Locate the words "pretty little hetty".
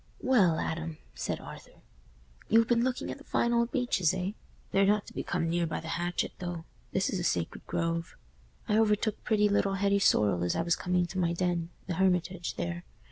9.23-9.99